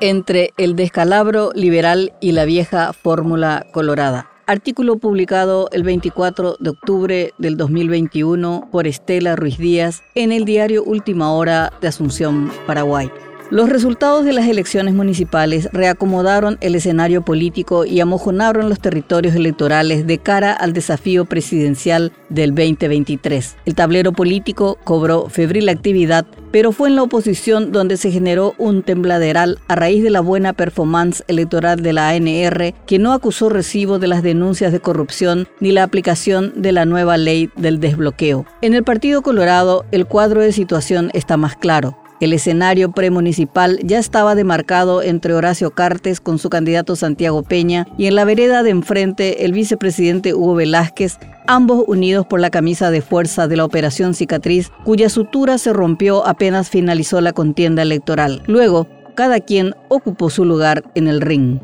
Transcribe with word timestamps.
Entre 0.00 0.52
el 0.58 0.76
descalabro 0.76 1.52
liberal 1.54 2.12
y 2.20 2.32
la 2.32 2.44
vieja 2.44 2.92
fórmula 2.92 3.66
colorada. 3.72 4.30
Artículo 4.46 4.98
publicado 4.98 5.68
el 5.72 5.82
24 5.82 6.56
de 6.60 6.70
octubre 6.70 7.32
del 7.38 7.56
2021 7.56 8.68
por 8.70 8.86
Estela 8.86 9.34
Ruiz 9.34 9.58
Díaz 9.58 10.02
en 10.14 10.32
el 10.32 10.44
diario 10.44 10.84
Última 10.84 11.32
Hora 11.32 11.72
de 11.80 11.88
Asunción, 11.88 12.52
Paraguay. 12.66 13.10
Los 13.48 13.68
resultados 13.68 14.24
de 14.24 14.32
las 14.32 14.48
elecciones 14.48 14.92
municipales 14.92 15.68
reacomodaron 15.72 16.58
el 16.60 16.74
escenario 16.74 17.22
político 17.22 17.84
y 17.84 18.00
amojonaron 18.00 18.68
los 18.68 18.80
territorios 18.80 19.36
electorales 19.36 20.04
de 20.04 20.18
cara 20.18 20.52
al 20.52 20.72
desafío 20.72 21.26
presidencial 21.26 22.12
del 22.28 22.56
2023. 22.56 23.56
El 23.64 23.76
tablero 23.76 24.10
político 24.10 24.78
cobró 24.82 25.28
febril 25.28 25.68
actividad, 25.68 26.26
pero 26.50 26.72
fue 26.72 26.88
en 26.88 26.96
la 26.96 27.04
oposición 27.04 27.70
donde 27.70 27.96
se 27.96 28.10
generó 28.10 28.54
un 28.58 28.82
tembladeral 28.82 29.60
a 29.68 29.76
raíz 29.76 30.02
de 30.02 30.10
la 30.10 30.22
buena 30.22 30.52
performance 30.52 31.22
electoral 31.28 31.82
de 31.82 31.92
la 31.92 32.08
ANR, 32.08 32.74
que 32.84 32.98
no 32.98 33.12
acusó 33.12 33.48
recibo 33.48 34.00
de 34.00 34.08
las 34.08 34.24
denuncias 34.24 34.72
de 34.72 34.80
corrupción 34.80 35.46
ni 35.60 35.70
la 35.70 35.84
aplicación 35.84 36.52
de 36.56 36.72
la 36.72 36.84
nueva 36.84 37.16
ley 37.16 37.48
del 37.54 37.78
desbloqueo. 37.78 38.44
En 38.60 38.74
el 38.74 38.82
Partido 38.82 39.22
Colorado, 39.22 39.84
el 39.92 40.06
cuadro 40.06 40.40
de 40.40 40.50
situación 40.50 41.10
está 41.14 41.36
más 41.36 41.54
claro. 41.54 41.96
El 42.18 42.32
escenario 42.32 42.92
premunicipal 42.92 43.78
ya 43.82 43.98
estaba 43.98 44.34
demarcado 44.34 45.02
entre 45.02 45.34
Horacio 45.34 45.72
Cartes 45.72 46.20
con 46.20 46.38
su 46.38 46.48
candidato 46.48 46.96
Santiago 46.96 47.42
Peña 47.42 47.86
y 47.98 48.06
en 48.06 48.14
la 48.14 48.24
vereda 48.24 48.62
de 48.62 48.70
enfrente 48.70 49.44
el 49.44 49.52
vicepresidente 49.52 50.32
Hugo 50.32 50.54
Velázquez, 50.54 51.18
ambos 51.46 51.84
unidos 51.86 52.24
por 52.26 52.40
la 52.40 52.50
camisa 52.50 52.90
de 52.90 53.02
fuerza 53.02 53.48
de 53.48 53.56
la 53.56 53.66
Operación 53.66 54.14
Cicatriz, 54.14 54.70
cuya 54.84 55.10
sutura 55.10 55.58
se 55.58 55.74
rompió 55.74 56.26
apenas 56.26 56.70
finalizó 56.70 57.20
la 57.20 57.32
contienda 57.32 57.82
electoral. 57.82 58.42
Luego, 58.46 58.88
cada 59.14 59.40
quien 59.40 59.74
ocupó 59.88 60.30
su 60.30 60.46
lugar 60.46 60.84
en 60.94 61.08
el 61.08 61.20
ring. 61.20 61.60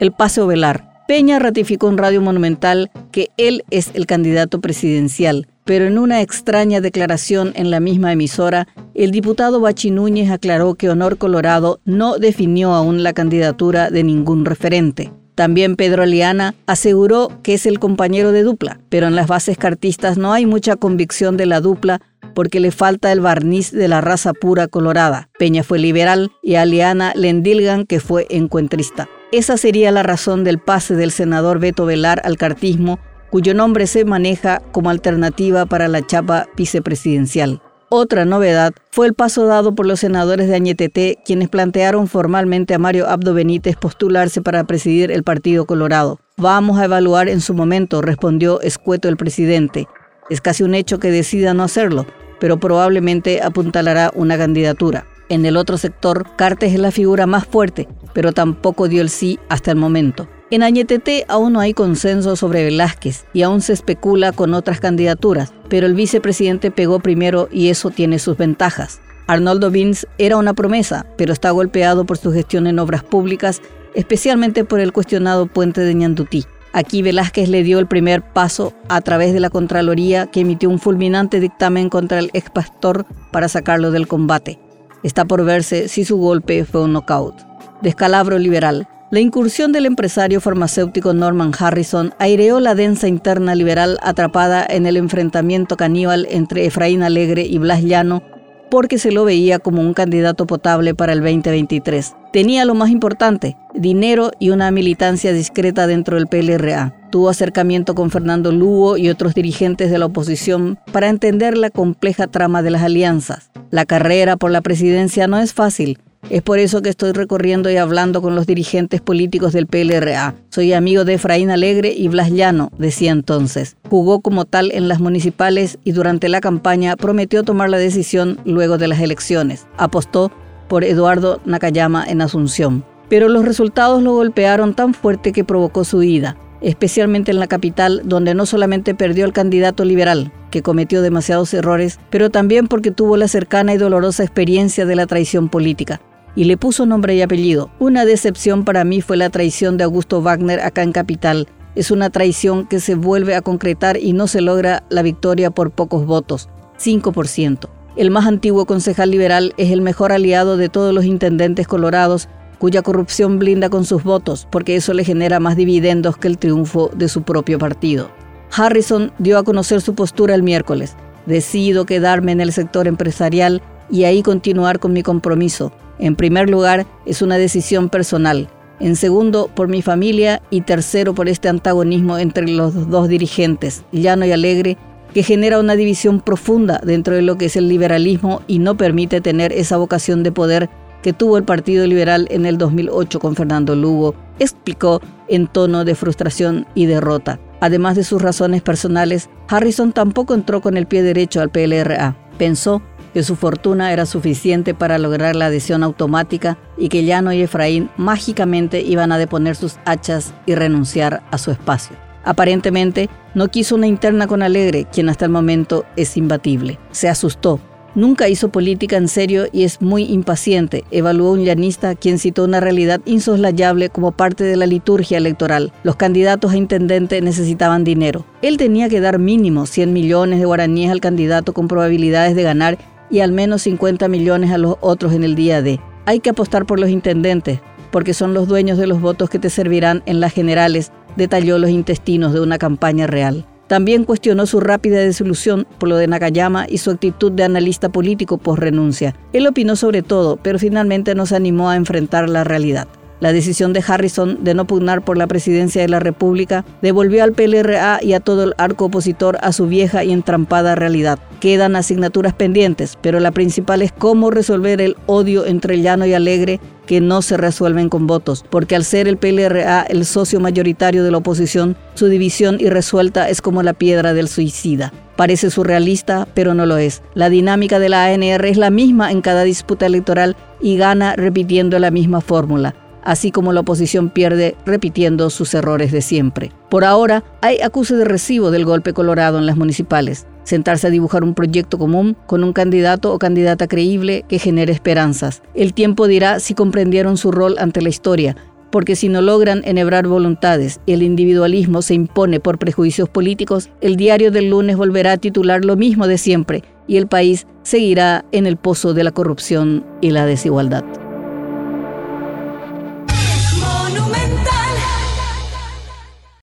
El 0.00 0.12
Paseo 0.12 0.46
Velar. 0.46 0.94
Peña 1.06 1.38
ratificó 1.38 1.90
en 1.90 1.98
Radio 1.98 2.22
Monumental 2.22 2.90
que 3.12 3.28
él 3.36 3.64
es 3.70 3.90
el 3.92 4.06
candidato 4.06 4.62
presidencial 4.62 5.46
pero 5.64 5.86
en 5.86 5.98
una 5.98 6.20
extraña 6.20 6.80
declaración 6.80 7.52
en 7.56 7.70
la 7.70 7.80
misma 7.80 8.12
emisora, 8.12 8.68
el 8.94 9.10
diputado 9.10 9.60
Bachi 9.60 9.90
Núñez 9.90 10.30
aclaró 10.30 10.74
que 10.74 10.88
Honor 10.88 11.18
Colorado 11.18 11.80
no 11.84 12.18
definió 12.18 12.72
aún 12.72 13.02
la 13.02 13.12
candidatura 13.12 13.90
de 13.90 14.04
ningún 14.04 14.44
referente. 14.44 15.12
También 15.34 15.74
Pedro 15.74 16.06
Liana 16.06 16.54
aseguró 16.66 17.28
que 17.42 17.54
es 17.54 17.66
el 17.66 17.80
compañero 17.80 18.30
de 18.30 18.44
dupla, 18.44 18.78
pero 18.88 19.08
en 19.08 19.16
las 19.16 19.26
bases 19.26 19.58
cartistas 19.58 20.16
no 20.16 20.32
hay 20.32 20.46
mucha 20.46 20.76
convicción 20.76 21.36
de 21.36 21.46
la 21.46 21.60
dupla 21.60 22.00
porque 22.34 22.60
le 22.60 22.70
falta 22.70 23.10
el 23.10 23.20
barniz 23.20 23.72
de 23.72 23.88
la 23.88 24.00
raza 24.00 24.32
pura 24.32 24.68
colorada. 24.68 25.28
Peña 25.38 25.64
fue 25.64 25.78
liberal 25.78 26.30
y 26.42 26.54
a 26.54 26.64
Liana 26.64 27.12
le 27.16 27.30
endilgan 27.30 27.86
que 27.86 28.00
fue 28.00 28.26
encuentrista. 28.30 29.08
Esa 29.32 29.56
sería 29.56 29.90
la 29.90 30.04
razón 30.04 30.44
del 30.44 30.58
pase 30.58 30.94
del 30.94 31.10
senador 31.10 31.58
Beto 31.58 31.86
Velar 31.86 32.22
al 32.24 32.36
cartismo 32.36 33.00
cuyo 33.30 33.52
nombre 33.52 33.88
se 33.88 34.04
maneja 34.04 34.62
como 34.70 34.90
alternativa 34.90 35.66
para 35.66 35.88
la 35.88 36.06
chapa 36.06 36.46
vicepresidencial. 36.56 37.60
Otra 37.96 38.24
novedad 38.24 38.74
fue 38.90 39.06
el 39.06 39.14
paso 39.14 39.46
dado 39.46 39.76
por 39.76 39.86
los 39.86 40.00
senadores 40.00 40.48
de 40.48 40.56
Añetete, 40.56 41.18
quienes 41.24 41.48
plantearon 41.48 42.08
formalmente 42.08 42.74
a 42.74 42.78
Mario 42.80 43.08
Abdo 43.08 43.34
Benítez 43.34 43.76
postularse 43.76 44.42
para 44.42 44.64
presidir 44.64 45.12
el 45.12 45.22
Partido 45.22 45.64
Colorado. 45.64 46.18
Vamos 46.36 46.80
a 46.80 46.86
evaluar 46.86 47.28
en 47.28 47.40
su 47.40 47.54
momento, 47.54 48.02
respondió 48.02 48.60
escueto 48.62 49.08
el 49.08 49.16
presidente. 49.16 49.86
Es 50.28 50.40
casi 50.40 50.64
un 50.64 50.74
hecho 50.74 50.98
que 50.98 51.12
decida 51.12 51.54
no 51.54 51.62
hacerlo, 51.62 52.04
pero 52.40 52.58
probablemente 52.58 53.40
apuntalará 53.42 54.10
una 54.16 54.36
candidatura. 54.36 55.06
En 55.28 55.46
el 55.46 55.56
otro 55.56 55.78
sector, 55.78 56.26
Cartes 56.34 56.72
es 56.72 56.80
la 56.80 56.90
figura 56.90 57.28
más 57.28 57.46
fuerte, 57.46 57.86
pero 58.12 58.32
tampoco 58.32 58.88
dio 58.88 59.02
el 59.02 59.08
sí 59.08 59.38
hasta 59.48 59.70
el 59.70 59.76
momento. 59.76 60.26
En 60.54 60.62
Añetete 60.62 61.24
aún 61.26 61.54
no 61.54 61.58
hay 61.58 61.74
consenso 61.74 62.36
sobre 62.36 62.62
Velázquez 62.62 63.24
y 63.32 63.42
aún 63.42 63.60
se 63.60 63.72
especula 63.72 64.30
con 64.30 64.54
otras 64.54 64.78
candidaturas, 64.78 65.52
pero 65.68 65.84
el 65.88 65.94
vicepresidente 65.94 66.70
pegó 66.70 67.00
primero 67.00 67.48
y 67.50 67.70
eso 67.70 67.90
tiene 67.90 68.20
sus 68.20 68.36
ventajas. 68.36 69.00
Arnoldo 69.26 69.72
Vins 69.72 70.06
era 70.16 70.36
una 70.36 70.54
promesa, 70.54 71.06
pero 71.16 71.32
está 71.32 71.50
golpeado 71.50 72.06
por 72.06 72.18
su 72.18 72.32
gestión 72.32 72.68
en 72.68 72.78
obras 72.78 73.02
públicas, 73.02 73.62
especialmente 73.96 74.64
por 74.64 74.78
el 74.78 74.92
cuestionado 74.92 75.48
puente 75.48 75.80
de 75.80 75.92
Ñandutí. 75.92 76.44
Aquí 76.72 77.02
Velázquez 77.02 77.48
le 77.48 77.64
dio 77.64 77.80
el 77.80 77.88
primer 77.88 78.22
paso 78.22 78.74
a 78.88 79.00
través 79.00 79.34
de 79.34 79.40
la 79.40 79.50
Contraloría 79.50 80.28
que 80.28 80.42
emitió 80.42 80.70
un 80.70 80.78
fulminante 80.78 81.40
dictamen 81.40 81.88
contra 81.88 82.20
el 82.20 82.30
ex 82.32 82.50
pastor 82.50 83.06
para 83.32 83.48
sacarlo 83.48 83.90
del 83.90 84.06
combate. 84.06 84.60
Está 85.02 85.24
por 85.24 85.44
verse 85.44 85.88
si 85.88 86.04
su 86.04 86.16
golpe 86.16 86.64
fue 86.64 86.82
un 86.82 86.92
knockout. 86.92 87.34
Descalabro 87.82 88.38
liberal. 88.38 88.86
La 89.10 89.20
incursión 89.20 89.70
del 89.72 89.86
empresario 89.86 90.40
farmacéutico 90.40 91.12
Norman 91.12 91.52
Harrison 91.58 92.14
aireó 92.18 92.58
la 92.58 92.74
densa 92.74 93.06
interna 93.06 93.54
liberal 93.54 93.98
atrapada 94.02 94.66
en 94.68 94.86
el 94.86 94.96
enfrentamiento 94.96 95.76
caníbal 95.76 96.26
entre 96.30 96.66
Efraín 96.66 97.02
Alegre 97.02 97.42
y 97.42 97.58
Blas 97.58 97.82
Llano 97.82 98.22
porque 98.70 98.98
se 98.98 99.12
lo 99.12 99.24
veía 99.24 99.60
como 99.60 99.80
un 99.80 99.94
candidato 99.94 100.48
potable 100.48 100.96
para 100.96 101.12
el 101.12 101.20
2023. 101.20 102.16
Tenía 102.32 102.64
lo 102.64 102.74
más 102.74 102.90
importante, 102.90 103.56
dinero 103.72 104.32
y 104.40 104.50
una 104.50 104.72
militancia 104.72 105.32
discreta 105.32 105.86
dentro 105.86 106.16
del 106.16 106.26
PLRA. 106.26 106.92
Tuvo 107.12 107.28
acercamiento 107.28 107.94
con 107.94 108.10
Fernando 108.10 108.50
Lugo 108.50 108.96
y 108.96 109.10
otros 109.10 109.34
dirigentes 109.34 109.92
de 109.92 109.98
la 109.98 110.06
oposición 110.06 110.80
para 110.90 111.08
entender 111.08 111.56
la 111.56 111.70
compleja 111.70 112.26
trama 112.26 112.62
de 112.62 112.72
las 112.72 112.82
alianzas. 112.82 113.52
La 113.70 113.86
carrera 113.86 114.36
por 114.36 114.50
la 114.50 114.60
presidencia 114.60 115.28
no 115.28 115.38
es 115.38 115.52
fácil, 115.52 116.00
es 116.30 116.42
por 116.42 116.58
eso 116.58 116.82
que 116.82 116.88
estoy 116.88 117.12
recorriendo 117.12 117.70
y 117.70 117.76
hablando 117.76 118.22
con 118.22 118.34
los 118.34 118.46
dirigentes 118.46 119.00
políticos 119.00 119.52
del 119.52 119.66
PLRA. 119.66 120.34
Soy 120.48 120.72
amigo 120.72 121.04
de 121.04 121.14
Efraín 121.14 121.50
Alegre 121.50 121.92
y 121.94 122.08
Blas 122.08 122.30
Llano, 122.30 122.70
decía 122.78 123.12
entonces. 123.12 123.76
Jugó 123.90 124.20
como 124.20 124.44
tal 124.44 124.72
en 124.72 124.88
las 124.88 125.00
municipales 125.00 125.78
y 125.84 125.92
durante 125.92 126.28
la 126.28 126.40
campaña 126.40 126.96
prometió 126.96 127.42
tomar 127.42 127.68
la 127.68 127.78
decisión 127.78 128.38
luego 128.44 128.78
de 128.78 128.88
las 128.88 129.00
elecciones. 129.00 129.66
Apostó 129.76 130.32
por 130.68 130.82
Eduardo 130.84 131.40
Nakayama 131.44 132.04
en 132.06 132.22
Asunción. 132.22 132.84
Pero 133.08 133.28
los 133.28 133.44
resultados 133.44 134.02
lo 134.02 134.14
golpearon 134.14 134.74
tan 134.74 134.94
fuerte 134.94 135.32
que 135.32 135.44
provocó 135.44 135.84
su 135.84 136.02
ida, 136.02 136.38
especialmente 136.62 137.30
en 137.30 137.38
la 137.38 137.46
capital, 137.46 138.00
donde 138.04 138.34
no 138.34 138.46
solamente 138.46 138.94
perdió 138.94 139.26
el 139.26 139.34
candidato 139.34 139.84
liberal, 139.84 140.32
que 140.50 140.62
cometió 140.62 141.02
demasiados 141.02 141.52
errores, 141.52 142.00
pero 142.08 142.30
también 142.30 142.66
porque 142.66 142.90
tuvo 142.90 143.18
la 143.18 143.28
cercana 143.28 143.74
y 143.74 143.76
dolorosa 143.76 144.24
experiencia 144.24 144.86
de 144.86 144.96
la 144.96 145.06
traición 145.06 145.50
política 145.50 146.00
y 146.36 146.44
le 146.44 146.56
puso 146.56 146.86
nombre 146.86 147.14
y 147.14 147.22
apellido. 147.22 147.70
Una 147.78 148.04
decepción 148.04 148.64
para 148.64 148.84
mí 148.84 149.00
fue 149.00 149.16
la 149.16 149.30
traición 149.30 149.76
de 149.76 149.84
Augusto 149.84 150.22
Wagner 150.22 150.60
acá 150.60 150.82
en 150.82 150.92
Capital. 150.92 151.48
Es 151.74 151.90
una 151.90 152.10
traición 152.10 152.66
que 152.66 152.80
se 152.80 152.94
vuelve 152.94 153.34
a 153.34 153.42
concretar 153.42 153.96
y 153.96 154.12
no 154.12 154.26
se 154.26 154.40
logra 154.40 154.84
la 154.88 155.02
victoria 155.02 155.50
por 155.50 155.70
pocos 155.70 156.06
votos, 156.06 156.48
5%. 156.78 157.68
El 157.96 158.10
más 158.10 158.26
antiguo 158.26 158.66
concejal 158.66 159.10
liberal 159.10 159.54
es 159.56 159.70
el 159.70 159.80
mejor 159.80 160.12
aliado 160.12 160.56
de 160.56 160.68
todos 160.68 160.92
los 160.92 161.04
intendentes 161.04 161.68
colorados 161.68 162.28
cuya 162.58 162.82
corrupción 162.82 163.38
blinda 163.38 163.68
con 163.68 163.84
sus 163.84 164.04
votos, 164.04 164.48
porque 164.50 164.76
eso 164.76 164.94
le 164.94 165.04
genera 165.04 165.38
más 165.38 165.56
dividendos 165.56 166.16
que 166.16 166.28
el 166.28 166.38
triunfo 166.38 166.90
de 166.96 167.08
su 167.08 167.22
propio 167.22 167.58
partido. 167.58 168.10
Harrison 168.56 169.12
dio 169.18 169.38
a 169.38 169.42
conocer 169.44 169.80
su 169.80 169.94
postura 169.94 170.34
el 170.34 170.42
miércoles. 170.42 170.96
Decido 171.26 171.86
quedarme 171.86 172.32
en 172.32 172.40
el 172.40 172.52
sector 172.52 172.86
empresarial 172.86 173.62
y 173.90 174.04
ahí 174.04 174.22
continuar 174.22 174.78
con 174.78 174.92
mi 174.92 175.02
compromiso. 175.02 175.72
En 175.98 176.16
primer 176.16 176.50
lugar, 176.50 176.86
es 177.06 177.22
una 177.22 177.36
decisión 177.36 177.88
personal. 177.88 178.48
En 178.80 178.96
segundo, 178.96 179.48
por 179.54 179.68
mi 179.68 179.82
familia. 179.82 180.42
Y 180.50 180.62
tercero, 180.62 181.14
por 181.14 181.28
este 181.28 181.48
antagonismo 181.48 182.18
entre 182.18 182.48
los 182.48 182.90
dos 182.90 183.08
dirigentes, 183.08 183.84
Llano 183.92 184.26
y 184.26 184.32
Alegre, 184.32 184.76
que 185.12 185.22
genera 185.22 185.60
una 185.60 185.76
división 185.76 186.20
profunda 186.20 186.80
dentro 186.84 187.14
de 187.14 187.22
lo 187.22 187.38
que 187.38 187.46
es 187.46 187.56
el 187.56 187.68
liberalismo 187.68 188.42
y 188.48 188.58
no 188.58 188.76
permite 188.76 189.20
tener 189.20 189.52
esa 189.52 189.76
vocación 189.76 190.22
de 190.24 190.32
poder 190.32 190.68
que 191.02 191.12
tuvo 191.12 191.36
el 191.36 191.44
Partido 191.44 191.86
Liberal 191.86 192.26
en 192.30 192.46
el 192.46 192.58
2008 192.58 193.20
con 193.20 193.36
Fernando 193.36 193.76
Lugo, 193.76 194.14
explicó 194.38 195.00
en 195.28 195.46
tono 195.46 195.84
de 195.84 195.94
frustración 195.94 196.66
y 196.74 196.86
derrota. 196.86 197.38
Además 197.60 197.94
de 197.94 198.04
sus 198.04 198.20
razones 198.20 198.62
personales, 198.62 199.28
Harrison 199.48 199.92
tampoco 199.92 200.34
entró 200.34 200.60
con 200.60 200.76
el 200.76 200.86
pie 200.86 201.02
derecho 201.02 201.40
al 201.40 201.50
PLRA. 201.50 202.16
Pensó 202.38 202.82
que 203.14 203.22
su 203.22 203.36
fortuna 203.36 203.92
era 203.92 204.04
suficiente 204.04 204.74
para 204.74 204.98
lograr 204.98 205.36
la 205.36 205.46
adhesión 205.46 205.84
automática 205.84 206.58
y 206.76 206.88
que 206.88 207.04
Llano 207.04 207.32
y 207.32 207.40
Efraín 207.40 207.88
mágicamente 207.96 208.82
iban 208.82 209.12
a 209.12 209.18
deponer 209.18 209.56
sus 209.56 209.76
hachas 209.86 210.34
y 210.44 210.56
renunciar 210.56 211.22
a 211.30 211.38
su 211.38 211.52
espacio. 211.52 211.96
Aparentemente, 212.24 213.08
no 213.34 213.48
quiso 213.48 213.76
una 213.76 213.86
interna 213.86 214.26
con 214.26 214.42
Alegre, 214.42 214.86
quien 214.92 215.08
hasta 215.08 215.26
el 215.26 215.30
momento 215.30 215.84
es 215.96 216.16
imbatible. 216.16 216.78
Se 216.90 217.08
asustó. 217.08 217.60
Nunca 217.94 218.28
hizo 218.28 218.48
política 218.48 218.96
en 218.96 219.06
serio 219.06 219.44
y 219.52 219.62
es 219.62 219.80
muy 219.80 220.02
impaciente, 220.02 220.82
evaluó 220.90 221.30
un 221.30 221.44
llanista 221.44 221.94
quien 221.94 222.18
citó 222.18 222.42
una 222.42 222.58
realidad 222.58 223.00
insoslayable 223.04 223.88
como 223.88 224.10
parte 224.10 224.42
de 224.42 224.56
la 224.56 224.66
liturgia 224.66 225.16
electoral. 225.16 225.72
Los 225.84 225.94
candidatos 225.94 226.50
a 226.50 226.56
intendente 226.56 227.20
necesitaban 227.20 227.84
dinero. 227.84 228.24
Él 228.42 228.56
tenía 228.56 228.88
que 228.88 228.98
dar 228.98 229.20
mínimo 229.20 229.66
100 229.66 229.92
millones 229.92 230.40
de 230.40 230.44
guaraníes 230.44 230.90
al 230.90 231.00
candidato 231.00 231.52
con 231.52 231.68
probabilidades 231.68 232.34
de 232.34 232.42
ganar 232.42 232.78
y 233.10 233.20
al 233.20 233.32
menos 233.32 233.62
50 233.62 234.08
millones 234.08 234.50
a 234.50 234.58
los 234.58 234.76
otros 234.80 235.12
en 235.12 235.24
el 235.24 235.34
día 235.34 235.62
D. 235.62 235.80
Hay 236.06 236.20
que 236.20 236.30
apostar 236.30 236.66
por 236.66 236.80
los 236.80 236.90
intendentes, 236.90 237.60
porque 237.90 238.14
son 238.14 238.34
los 238.34 238.48
dueños 238.48 238.78
de 238.78 238.86
los 238.86 239.00
votos 239.00 239.30
que 239.30 239.38
te 239.38 239.50
servirán 239.50 240.02
en 240.06 240.20
las 240.20 240.32
generales, 240.32 240.92
detalló 241.16 241.58
los 241.58 241.70
intestinos 241.70 242.32
de 242.32 242.40
una 242.40 242.58
campaña 242.58 243.06
real. 243.06 243.46
También 243.66 244.04
cuestionó 244.04 244.46
su 244.46 244.60
rápida 244.60 244.98
desilusión 244.98 245.66
por 245.78 245.88
lo 245.88 245.96
de 245.96 246.06
Nakayama 246.06 246.66
y 246.68 246.78
su 246.78 246.90
actitud 246.90 247.32
de 247.32 247.44
analista 247.44 247.88
político 247.88 248.36
por 248.36 248.60
renuncia. 248.60 249.14
Él 249.32 249.46
opinó 249.46 249.74
sobre 249.74 250.02
todo, 250.02 250.36
pero 250.36 250.58
finalmente 250.58 251.14
no 251.14 251.24
se 251.24 251.36
animó 251.36 251.70
a 251.70 251.76
enfrentar 251.76 252.28
la 252.28 252.44
realidad. 252.44 252.88
La 253.20 253.32
decisión 253.32 253.72
de 253.72 253.82
Harrison 253.86 254.42
de 254.42 254.54
no 254.54 254.66
pugnar 254.66 255.02
por 255.02 255.16
la 255.16 255.26
presidencia 255.26 255.80
de 255.80 255.88
la 255.88 256.00
República 256.00 256.64
devolvió 256.82 257.22
al 257.22 257.32
PLRA 257.32 258.00
y 258.02 258.12
a 258.12 258.20
todo 258.20 258.44
el 258.44 258.54
arco 258.58 258.86
opositor 258.86 259.38
a 259.40 259.52
su 259.52 259.66
vieja 259.66 260.04
y 260.04 260.12
entrampada 260.12 260.74
realidad. 260.74 261.18
Quedan 261.40 261.76
asignaturas 261.76 262.34
pendientes, 262.34 262.98
pero 263.00 263.20
la 263.20 263.30
principal 263.30 263.82
es 263.82 263.92
cómo 263.92 264.30
resolver 264.30 264.80
el 264.80 264.96
odio 265.06 265.46
entre 265.46 265.80
llano 265.80 266.06
y 266.06 266.14
alegre 266.14 266.60
que 266.86 267.00
no 267.00 267.22
se 267.22 267.36
resuelven 267.36 267.88
con 267.88 268.06
votos, 268.06 268.44
porque 268.50 268.76
al 268.76 268.84
ser 268.84 269.08
el 269.08 269.16
PLRA 269.16 269.82
el 269.82 270.04
socio 270.04 270.40
mayoritario 270.40 271.02
de 271.02 271.10
la 271.10 271.18
oposición, 271.18 271.76
su 271.94 272.08
división 272.08 272.58
irresuelta 272.60 273.28
es 273.28 273.40
como 273.40 273.62
la 273.62 273.72
piedra 273.72 274.12
del 274.12 274.28
suicida. 274.28 274.92
Parece 275.16 275.50
surrealista, 275.50 276.26
pero 276.34 276.54
no 276.54 276.66
lo 276.66 276.76
es. 276.76 277.00
La 277.14 277.30
dinámica 277.30 277.78
de 277.78 277.88
la 277.88 278.04
ANR 278.06 278.44
es 278.46 278.56
la 278.56 278.70
misma 278.70 279.12
en 279.12 279.20
cada 279.22 279.44
disputa 279.44 279.86
electoral 279.86 280.36
y 280.60 280.76
gana 280.76 281.14
repitiendo 281.14 281.78
la 281.78 281.92
misma 281.92 282.20
fórmula 282.20 282.74
así 283.04 283.30
como 283.30 283.52
la 283.52 283.60
oposición 283.60 284.10
pierde 284.10 284.56
repitiendo 284.66 285.30
sus 285.30 285.54
errores 285.54 285.92
de 285.92 286.02
siempre. 286.02 286.50
Por 286.70 286.84
ahora, 286.84 287.22
hay 287.40 287.60
acuse 287.60 287.94
de 287.94 288.04
recibo 288.04 288.50
del 288.50 288.64
golpe 288.64 288.92
colorado 288.92 289.38
en 289.38 289.46
las 289.46 289.56
municipales. 289.56 290.26
Sentarse 290.42 290.86
a 290.86 290.90
dibujar 290.90 291.24
un 291.24 291.34
proyecto 291.34 291.78
común 291.78 292.16
con 292.26 292.44
un 292.44 292.52
candidato 292.52 293.12
o 293.12 293.18
candidata 293.18 293.66
creíble 293.66 294.24
que 294.28 294.38
genere 294.38 294.72
esperanzas. 294.72 295.42
El 295.54 295.72
tiempo 295.72 296.06
dirá 296.06 296.40
si 296.40 296.54
comprendieron 296.54 297.16
su 297.16 297.30
rol 297.30 297.56
ante 297.58 297.80
la 297.80 297.88
historia, 297.88 298.36
porque 298.70 298.96
si 298.96 299.08
no 299.08 299.22
logran 299.22 299.62
enhebrar 299.64 300.08
voluntades 300.08 300.80
y 300.84 300.94
el 300.94 301.04
individualismo 301.04 301.80
se 301.80 301.94
impone 301.94 302.40
por 302.40 302.58
prejuicios 302.58 303.08
políticos, 303.08 303.70
el 303.80 303.94
diario 303.94 304.32
del 304.32 304.50
lunes 304.50 304.76
volverá 304.76 305.12
a 305.12 305.16
titular 305.16 305.64
lo 305.64 305.76
mismo 305.76 306.08
de 306.08 306.18
siempre 306.18 306.64
y 306.88 306.96
el 306.96 307.06
país 307.06 307.46
seguirá 307.62 308.24
en 308.32 308.46
el 308.46 308.56
pozo 308.56 308.92
de 308.92 309.04
la 309.04 309.12
corrupción 309.12 309.86
y 310.00 310.10
la 310.10 310.26
desigualdad. 310.26 310.84